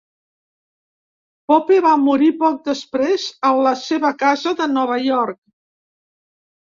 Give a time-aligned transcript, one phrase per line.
[1.51, 5.39] Pope va morir poc després a la seva casa de Nova York.